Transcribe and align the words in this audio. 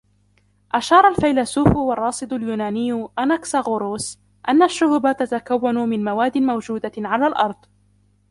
أشار 0.73 1.07
الفيلسوف 1.07 1.75
والراصد 1.75 2.33
اليوناني 2.33 3.07
أناكساغوروس 3.19 4.19
أن 4.49 4.63
الشهب 4.63 5.15
تتكون 5.17 5.75
من 5.89 6.03
مواد 6.03 6.37
موجودة 6.37 6.91
على 6.97 7.27
الأرض 7.27 7.57